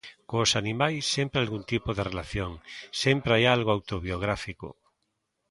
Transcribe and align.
Cos 0.29 0.51
animais 0.61 1.03
sempre 1.15 1.37
algún 1.39 1.63
tipo 1.71 1.89
de 1.93 2.03
relación, 2.09 2.51
sempre 3.01 3.31
hai 3.35 3.43
algo 3.55 3.69
autobiográfico. 3.77 4.67